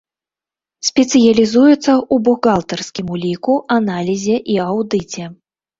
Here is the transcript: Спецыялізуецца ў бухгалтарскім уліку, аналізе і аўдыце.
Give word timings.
Спецыялізуецца 0.89 1.77
ў 1.77 2.15
бухгалтарскім 2.29 3.15
уліку, 3.19 3.53
аналізе 3.79 4.37
і 4.57 4.63
аўдыце. 4.71 5.23